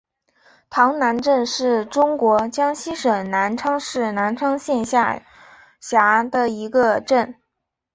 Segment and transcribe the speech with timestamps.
[0.71, 5.21] 塘南镇是中国江西省南昌市南昌县下
[5.79, 7.35] 辖的一个镇。